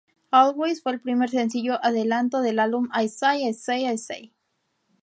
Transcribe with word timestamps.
Always 0.33 0.81
fue 0.81 0.93
el 0.93 0.99
primer 0.99 1.29
sencillo 1.29 1.77
adelanto 1.85 2.41
del 2.41 2.57
álbum 2.57 2.89
I 2.99 3.07
Say 3.07 3.47
I 3.47 3.53
Say 3.53 3.85
I 3.85 3.97
Say. 3.99 4.33